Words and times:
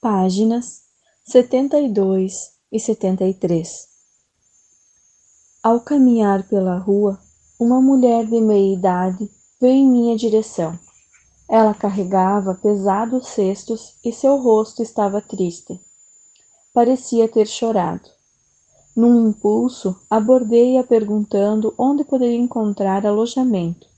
páginas 0.00 0.84
72 1.26 2.52
e 2.70 2.78
73. 2.78 3.88
Ao 5.60 5.80
caminhar 5.80 6.46
pela 6.46 6.78
rua, 6.78 7.18
uma 7.58 7.80
mulher 7.80 8.24
de 8.24 8.40
meia 8.40 8.74
idade 8.74 9.28
veio 9.60 9.74
em 9.74 9.90
minha 9.90 10.16
direção. 10.16 10.78
Ela 11.48 11.74
carregava 11.74 12.54
pesados 12.54 13.26
cestos 13.26 13.96
e 14.04 14.12
seu 14.12 14.36
rosto 14.36 14.84
estava 14.84 15.20
triste. 15.20 15.80
Parecia 16.72 17.26
ter 17.26 17.48
chorado. 17.48 18.08
Num 18.94 19.30
impulso, 19.30 19.96
abordei-a 20.08 20.84
perguntando 20.84 21.74
onde 21.76 22.04
poderia 22.04 22.38
encontrar 22.38 23.04
alojamento. 23.04 23.88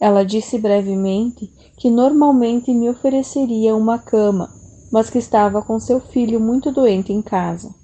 Ela 0.00 0.24
disse 0.24 0.58
brevemente 0.58 1.46
que 1.76 1.88
normalmente 1.88 2.72
me 2.74 2.90
ofereceria 2.90 3.76
uma 3.76 4.00
cama, 4.00 4.57
mas 4.90 5.10
que 5.10 5.18
estava 5.18 5.62
com 5.62 5.78
seu 5.78 6.00
filho 6.00 6.40
muito 6.40 6.72
doente 6.72 7.12
em 7.12 7.22
casa. 7.22 7.74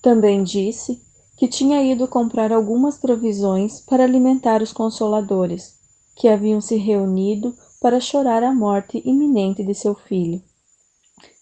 Também 0.00 0.42
disse 0.42 1.00
que 1.36 1.48
tinha 1.48 1.82
ido 1.82 2.06
comprar 2.06 2.52
algumas 2.52 2.98
provisões 2.98 3.80
para 3.80 4.04
alimentar 4.04 4.62
os 4.62 4.72
consoladores, 4.72 5.74
que 6.16 6.28
haviam 6.28 6.60
se 6.60 6.76
reunido 6.76 7.54
para 7.80 8.00
chorar 8.00 8.42
a 8.42 8.54
morte 8.54 9.02
iminente 9.04 9.64
de 9.64 9.74
seu 9.74 9.94
filho. 9.94 10.42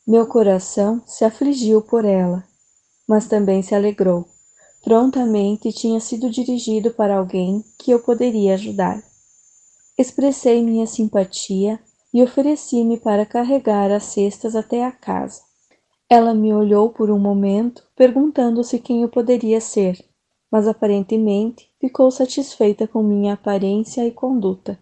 Meu 0.06 0.26
coração 0.26 1.02
se 1.06 1.24
afligiu 1.24 1.82
por 1.82 2.04
ela, 2.04 2.44
mas 3.06 3.26
também 3.26 3.62
se 3.62 3.74
alegrou. 3.74 4.26
Prontamente 4.82 5.72
tinha 5.72 6.00
sido 6.00 6.30
dirigido 6.30 6.90
para 6.92 7.18
alguém 7.18 7.62
que 7.78 7.90
eu 7.90 8.00
poderia 8.00 8.54
ajudar. 8.54 9.02
Expressei 9.98 10.62
minha 10.62 10.86
simpatia 10.86 11.78
e 12.12 12.22
ofereci-me 12.22 12.98
para 12.98 13.24
carregar 13.24 13.90
as 13.90 14.04
cestas 14.04 14.56
até 14.56 14.84
a 14.84 14.92
casa. 14.92 15.42
Ela 16.08 16.34
me 16.34 16.52
olhou 16.52 16.90
por 16.90 17.10
um 17.10 17.18
momento, 17.18 17.86
perguntando-se 17.94 18.78
quem 18.78 19.02
eu 19.02 19.08
poderia 19.08 19.60
ser, 19.60 20.04
mas 20.50 20.66
aparentemente 20.66 21.70
ficou 21.80 22.10
satisfeita 22.10 22.88
com 22.88 23.02
minha 23.02 23.34
aparência 23.34 24.04
e 24.04 24.10
conduta. 24.10 24.78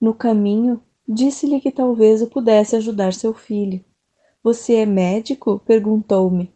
No 0.00 0.12
caminho, 0.12 0.82
disse-lhe 1.08 1.60
que 1.60 1.70
talvez 1.70 2.20
eu 2.20 2.26
pudesse 2.26 2.76
ajudar 2.76 3.14
seu 3.14 3.32
filho. 3.32 3.82
Você 4.42 4.74
é 4.76 4.86
médico? 4.86 5.60
perguntou-me. 5.64 6.52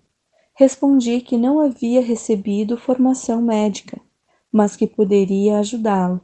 Respondi 0.54 1.20
que 1.20 1.36
não 1.36 1.58
havia 1.58 2.00
recebido 2.00 2.76
formação 2.76 3.42
médica, 3.42 4.00
mas 4.52 4.76
que 4.76 4.86
poderia 4.86 5.58
ajudá-lo. 5.58 6.20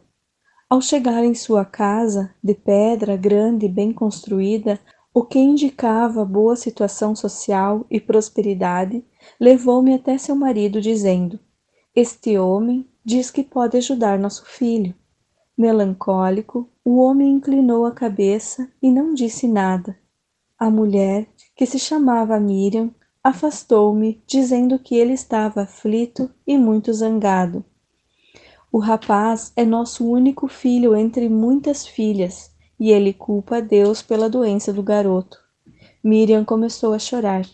Ao 0.70 0.80
chegar 0.80 1.24
em 1.24 1.34
sua 1.34 1.64
casa, 1.64 2.32
de 2.40 2.54
pedra 2.54 3.16
grande 3.16 3.66
e 3.66 3.68
bem 3.68 3.92
construída, 3.92 4.78
o 5.12 5.24
que 5.24 5.36
indicava 5.36 6.24
boa 6.24 6.54
situação 6.54 7.16
social 7.16 7.84
e 7.90 8.00
prosperidade, 8.00 9.04
levou-me 9.40 9.92
até 9.92 10.16
seu 10.16 10.36
marido, 10.36 10.80
dizendo: 10.80 11.40
Este 11.92 12.38
homem 12.38 12.88
diz 13.04 13.32
que 13.32 13.42
pode 13.42 13.78
ajudar 13.78 14.16
nosso 14.16 14.46
filho. 14.46 14.94
Melancólico, 15.58 16.70
o 16.84 16.98
homem 17.00 17.32
inclinou 17.32 17.84
a 17.84 17.90
cabeça 17.90 18.70
e 18.80 18.92
não 18.92 19.12
disse 19.12 19.48
nada. 19.48 19.98
A 20.56 20.70
mulher, 20.70 21.26
que 21.56 21.66
se 21.66 21.80
chamava 21.80 22.38
Miriam, 22.38 22.94
afastou-me, 23.24 24.22
dizendo 24.24 24.78
que 24.78 24.94
ele 24.94 25.14
estava 25.14 25.62
aflito 25.62 26.30
e 26.46 26.56
muito 26.56 26.92
zangado. 26.92 27.64
O 28.72 28.78
rapaz 28.78 29.52
é 29.56 29.64
nosso 29.64 30.08
único 30.08 30.46
filho 30.46 30.94
entre 30.94 31.28
muitas 31.28 31.86
filhas, 31.86 32.52
e 32.78 32.92
ele 32.92 33.12
culpa 33.12 33.56
a 33.56 33.60
Deus 33.60 34.00
pela 34.00 34.30
doença 34.30 34.72
do 34.72 34.80
garoto. 34.80 35.38
Miriam 36.04 36.44
começou 36.44 36.94
a 36.94 36.98
chorar. 36.98 37.44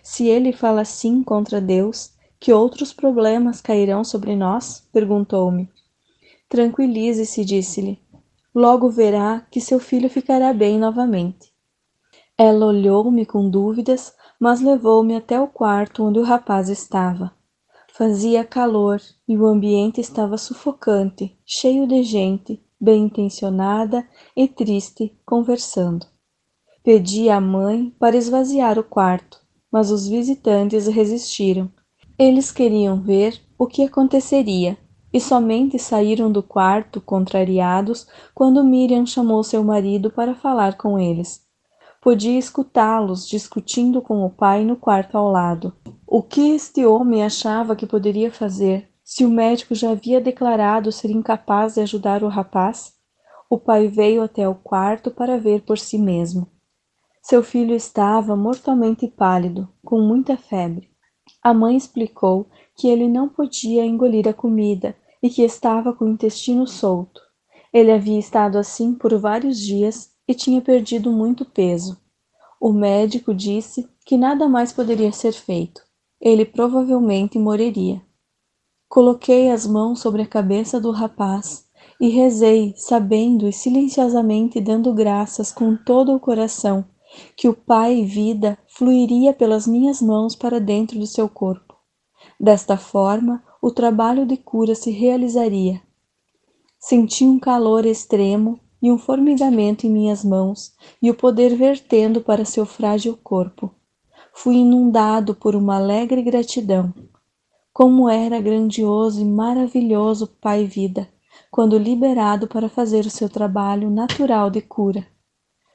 Se 0.00 0.28
ele 0.28 0.52
fala 0.52 0.82
assim 0.82 1.24
contra 1.24 1.60
Deus, 1.60 2.12
que 2.38 2.52
outros 2.52 2.92
problemas 2.92 3.60
cairão 3.60 4.04
sobre 4.04 4.36
nós? 4.36 4.86
perguntou-me. 4.92 5.68
Tranquilize-se, 6.48 7.44
disse-lhe. 7.44 8.00
Logo 8.54 8.88
verá 8.88 9.44
que 9.50 9.60
seu 9.60 9.80
filho 9.80 10.08
ficará 10.08 10.52
bem 10.52 10.78
novamente. 10.78 11.52
Ela 12.38 12.66
olhou-me 12.66 13.26
com 13.26 13.50
dúvidas, 13.50 14.14
mas 14.38 14.60
levou-me 14.60 15.16
até 15.16 15.40
o 15.40 15.48
quarto 15.48 16.04
onde 16.04 16.20
o 16.20 16.24
rapaz 16.24 16.68
estava. 16.68 17.32
Fazia 18.00 18.42
calor 18.44 18.98
e 19.28 19.36
o 19.36 19.46
ambiente 19.46 20.00
estava 20.00 20.38
sufocante, 20.38 21.36
cheio 21.44 21.86
de 21.86 22.02
gente, 22.02 22.58
bem 22.80 23.02
intencionada 23.04 24.08
e 24.34 24.48
triste, 24.48 25.14
conversando. 25.26 26.06
Pedi 26.82 27.28
à 27.28 27.38
mãe 27.38 27.94
para 27.98 28.16
esvaziar 28.16 28.78
o 28.78 28.82
quarto, 28.82 29.38
mas 29.70 29.90
os 29.90 30.08
visitantes 30.08 30.86
resistiram. 30.86 31.70
Eles 32.18 32.50
queriam 32.50 33.02
ver 33.02 33.38
o 33.58 33.66
que 33.66 33.84
aconteceria 33.84 34.78
e 35.12 35.20
somente 35.20 35.78
saíram 35.78 36.32
do 36.32 36.42
quarto 36.42 37.02
contrariados 37.02 38.06
quando 38.34 38.64
Miriam 38.64 39.04
chamou 39.04 39.44
seu 39.44 39.62
marido 39.62 40.10
para 40.10 40.34
falar 40.34 40.78
com 40.78 40.98
eles. 40.98 41.49
Podia 42.02 42.38
escutá-los 42.38 43.28
discutindo 43.28 44.00
com 44.00 44.24
o 44.24 44.30
pai 44.30 44.64
no 44.64 44.74
quarto 44.74 45.18
ao 45.18 45.30
lado. 45.30 45.74
O 46.06 46.22
que 46.22 46.52
este 46.52 46.86
homem 46.86 47.22
achava 47.22 47.76
que 47.76 47.86
poderia 47.86 48.32
fazer, 48.32 48.88
se 49.04 49.22
o 49.22 49.30
médico 49.30 49.74
já 49.74 49.90
havia 49.90 50.18
declarado 50.18 50.90
ser 50.90 51.10
incapaz 51.10 51.74
de 51.74 51.82
ajudar 51.82 52.24
o 52.24 52.28
rapaz? 52.28 52.94
O 53.50 53.58
pai 53.58 53.86
veio 53.86 54.22
até 54.22 54.48
o 54.48 54.54
quarto 54.54 55.10
para 55.10 55.36
ver 55.36 55.60
por 55.60 55.78
si 55.78 55.98
mesmo. 55.98 56.48
Seu 57.22 57.42
filho 57.42 57.74
estava 57.74 58.34
mortalmente 58.34 59.06
pálido, 59.06 59.68
com 59.84 60.00
muita 60.00 60.38
febre. 60.38 60.88
A 61.42 61.52
mãe 61.52 61.76
explicou 61.76 62.48
que 62.78 62.88
ele 62.88 63.08
não 63.08 63.28
podia 63.28 63.84
engolir 63.84 64.26
a 64.26 64.32
comida 64.32 64.96
e 65.22 65.28
que 65.28 65.42
estava 65.42 65.92
com 65.92 66.06
o 66.06 66.08
intestino 66.08 66.66
solto. 66.66 67.20
Ele 67.70 67.92
havia 67.92 68.18
estado 68.18 68.56
assim 68.56 68.94
por 68.94 69.14
vários 69.18 69.58
dias 69.58 70.10
e 70.30 70.34
tinha 70.34 70.62
perdido 70.62 71.10
muito 71.10 71.44
peso. 71.44 72.00
O 72.60 72.72
médico 72.72 73.34
disse 73.34 73.88
que 74.04 74.16
nada 74.16 74.48
mais 74.48 74.72
poderia 74.72 75.12
ser 75.12 75.32
feito 75.32 75.82
ele 76.20 76.44
provavelmente 76.44 77.38
morreria. 77.38 78.02
Coloquei 78.88 79.50
as 79.50 79.66
mãos 79.66 80.00
sobre 80.00 80.22
a 80.22 80.26
cabeça 80.26 80.78
do 80.78 80.90
rapaz 80.90 81.64
e 81.98 82.08
rezei, 82.08 82.74
sabendo 82.76 83.48
e 83.48 83.52
silenciosamente 83.52 84.60
dando 84.60 84.92
graças 84.92 85.50
com 85.50 85.76
todo 85.76 86.14
o 86.14 86.20
coração 86.20 86.84
que 87.36 87.48
o 87.48 87.54
Pai 87.54 88.04
vida 88.04 88.58
fluiria 88.68 89.32
pelas 89.32 89.66
minhas 89.66 90.00
mãos 90.00 90.36
para 90.36 90.60
dentro 90.60 90.98
do 90.98 91.06
seu 91.06 91.28
corpo. 91.28 91.74
Desta 92.38 92.76
forma, 92.76 93.42
o 93.62 93.70
trabalho 93.70 94.26
de 94.26 94.36
cura 94.36 94.74
se 94.74 94.90
realizaria. 94.90 95.80
Senti 96.78 97.24
um 97.24 97.38
calor 97.38 97.84
extremo 97.84 98.60
e 98.82 98.90
um 98.90 98.98
formigamento 98.98 99.86
em 99.86 99.90
minhas 99.90 100.24
mãos 100.24 100.72
e 101.02 101.10
o 101.10 101.14
poder 101.14 101.54
vertendo 101.56 102.20
para 102.20 102.44
seu 102.44 102.64
frágil 102.64 103.18
corpo 103.22 103.74
fui 104.32 104.56
inundado 104.56 105.34
por 105.34 105.54
uma 105.54 105.76
alegre 105.76 106.22
gratidão. 106.22 106.94
Como 107.72 108.08
era 108.08 108.40
grandioso 108.40 109.20
e 109.20 109.24
maravilhoso 109.24 110.26
Pai 110.40 110.64
Vida, 110.64 111.08
quando 111.50 111.78
liberado 111.78 112.46
para 112.46 112.68
fazer 112.68 113.04
o 113.06 113.10
seu 113.10 113.28
trabalho 113.28 113.90
natural 113.90 114.50
de 114.50 114.60
cura. 114.60 115.06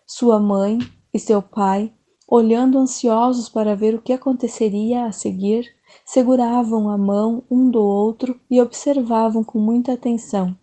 Sua 0.07 0.39
mãe 0.39 0.79
e 1.13 1.19
seu 1.19 1.41
pai, 1.41 1.93
olhando 2.27 2.77
ansiosos 2.77 3.49
para 3.49 3.75
ver 3.75 3.95
o 3.95 4.01
que 4.01 4.13
aconteceria 4.13 5.05
a 5.05 5.11
seguir, 5.11 5.67
seguravam 6.03 6.89
a 6.89 6.97
mão 6.97 7.43
um 7.49 7.69
do 7.69 7.83
outro 7.83 8.39
e 8.49 8.61
observavam 8.61 9.43
com 9.43 9.59
muita 9.59 9.93
atenção. 9.93 10.55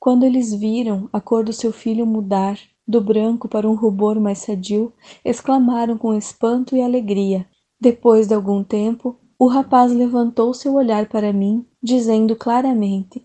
Quando 0.00 0.24
eles 0.24 0.54
viram 0.54 1.10
a 1.12 1.20
cor 1.20 1.44
do 1.44 1.52
seu 1.52 1.70
filho 1.74 2.06
mudar 2.06 2.58
do 2.88 3.02
branco 3.02 3.46
para 3.46 3.68
um 3.68 3.74
rubor 3.74 4.18
mais 4.18 4.38
sadio, 4.38 4.94
exclamaram 5.22 5.98
com 5.98 6.14
espanto 6.14 6.74
e 6.74 6.80
alegria. 6.80 7.46
Depois 7.78 8.26
de 8.26 8.32
algum 8.32 8.64
tempo, 8.64 9.18
o 9.38 9.46
rapaz 9.46 9.92
levantou 9.92 10.54
seu 10.54 10.74
olhar 10.76 11.06
para 11.06 11.34
mim, 11.34 11.66
dizendo 11.82 12.34
claramente: 12.34 13.22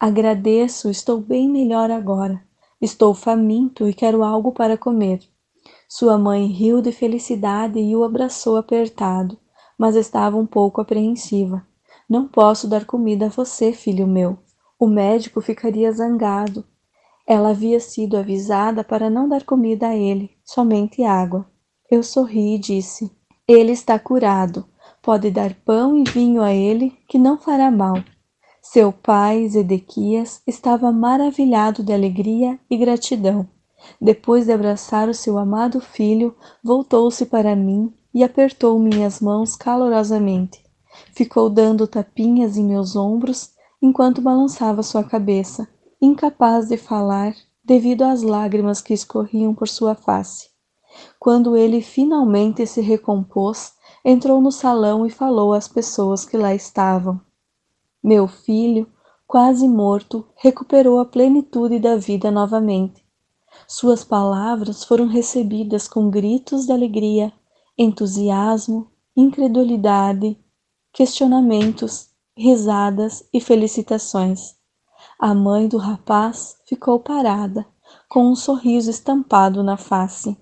Agradeço, 0.00 0.90
estou 0.90 1.20
bem 1.20 1.48
melhor 1.48 1.88
agora. 1.88 2.42
Estou 2.80 3.14
faminto 3.14 3.88
e 3.88 3.94
quero 3.94 4.24
algo 4.24 4.50
para 4.50 4.76
comer. 4.76 5.20
Sua 5.88 6.18
mãe 6.18 6.46
riu 6.46 6.82
de 6.82 6.90
felicidade 6.90 7.78
e 7.78 7.94
o 7.94 8.02
abraçou 8.02 8.56
apertado, 8.56 9.38
mas 9.78 9.94
estava 9.94 10.36
um 10.36 10.46
pouco 10.46 10.80
apreensiva. 10.80 11.64
Não 12.10 12.26
posso 12.26 12.66
dar 12.66 12.84
comida 12.84 13.26
a 13.26 13.30
você, 13.30 13.72
filho 13.72 14.06
meu. 14.06 14.36
O 14.78 14.86
médico 14.86 15.40
ficaria 15.40 15.90
zangado. 15.90 16.64
Ela 17.26 17.50
havia 17.50 17.80
sido 17.80 18.16
avisada 18.16 18.84
para 18.84 19.10
não 19.10 19.28
dar 19.28 19.42
comida 19.42 19.88
a 19.88 19.96
ele, 19.96 20.30
somente 20.44 21.02
água. 21.02 21.44
Eu 21.90 22.02
sorri 22.02 22.54
e 22.54 22.58
disse: 22.58 23.10
Ele 23.46 23.72
está 23.72 23.98
curado. 23.98 24.64
Pode 25.02 25.30
dar 25.30 25.52
pão 25.64 25.98
e 25.98 26.04
vinho 26.04 26.42
a 26.42 26.52
ele, 26.52 26.96
que 27.08 27.18
não 27.18 27.36
fará 27.36 27.70
mal. 27.70 27.96
Seu 28.62 28.92
pai, 28.92 29.48
Zedequias, 29.48 30.42
estava 30.46 30.92
maravilhado 30.92 31.82
de 31.82 31.92
alegria 31.92 32.58
e 32.70 32.76
gratidão. 32.76 33.48
Depois 34.00 34.46
de 34.46 34.52
abraçar 34.52 35.08
o 35.08 35.14
seu 35.14 35.38
amado 35.38 35.80
filho, 35.80 36.36
voltou-se 36.62 37.26
para 37.26 37.56
mim 37.56 37.92
e 38.14 38.22
apertou 38.22 38.78
minhas 38.78 39.20
mãos 39.20 39.56
calorosamente. 39.56 40.62
Ficou 41.14 41.48
dando 41.48 41.86
tapinhas 41.86 42.56
em 42.56 42.64
meus 42.64 42.94
ombros 42.94 43.57
enquanto 43.80 44.20
balançava 44.20 44.82
sua 44.82 45.04
cabeça, 45.04 45.68
incapaz 46.00 46.68
de 46.68 46.76
falar 46.76 47.34
devido 47.64 48.02
às 48.02 48.22
lágrimas 48.22 48.80
que 48.80 48.94
escorriam 48.94 49.54
por 49.54 49.68
sua 49.68 49.94
face. 49.94 50.48
Quando 51.18 51.56
ele 51.56 51.80
finalmente 51.80 52.66
se 52.66 52.80
recompôs, 52.80 53.72
entrou 54.04 54.40
no 54.40 54.50
salão 54.50 55.06
e 55.06 55.10
falou 55.10 55.52
às 55.52 55.68
pessoas 55.68 56.24
que 56.24 56.36
lá 56.36 56.54
estavam. 56.54 57.20
Meu 58.02 58.26
filho, 58.26 58.86
quase 59.26 59.68
morto, 59.68 60.26
recuperou 60.36 60.98
a 60.98 61.04
plenitude 61.04 61.78
da 61.78 61.96
vida 61.96 62.30
novamente. 62.30 63.04
Suas 63.66 64.02
palavras 64.04 64.84
foram 64.84 65.06
recebidas 65.06 65.86
com 65.86 66.08
gritos 66.08 66.66
de 66.66 66.72
alegria, 66.72 67.32
entusiasmo, 67.76 68.90
incredulidade, 69.16 70.38
questionamentos, 70.92 72.07
risadas 72.38 73.24
e 73.32 73.40
felicitações. 73.40 74.54
A 75.18 75.34
mãe 75.34 75.66
do 75.66 75.76
rapaz 75.76 76.56
ficou 76.64 77.00
parada, 77.00 77.66
com 78.08 78.30
um 78.30 78.36
sorriso 78.36 78.88
estampado 78.88 79.62
na 79.62 79.76
face. 79.76 80.36